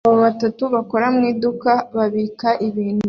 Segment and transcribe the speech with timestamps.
[0.03, 2.99] Abagabo batatu bakora mu iduka babika ibintu